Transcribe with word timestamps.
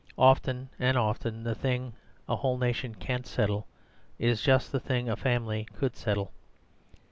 Often 0.17 0.69
and 0.79 0.97
often 0.97 1.43
the 1.43 1.53
thing 1.53 1.93
a 2.27 2.35
whole 2.37 2.57
nation 2.57 2.95
can't 2.95 3.27
settle 3.27 3.67
is 4.17 4.41
just 4.41 4.71
the 4.71 4.79
thing 4.79 5.07
a 5.07 5.15
family 5.15 5.67
could 5.75 5.95
settle. 5.95 6.31